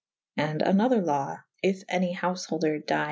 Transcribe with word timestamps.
And 0.35 0.63
an 0.63 0.81
other 0.81 0.99
law 0.99 1.41
/ 1.51 1.61
if 1.61 1.83
any 1.87 2.15
houfeholder' 2.15 2.83
B. 2.87 2.93